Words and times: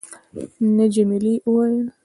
نه. 0.75 0.85
جميلې 0.93 1.33
وويل:. 1.47 1.83